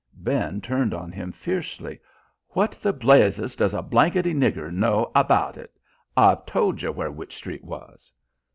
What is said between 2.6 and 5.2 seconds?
the blazes does a blanketty nigger know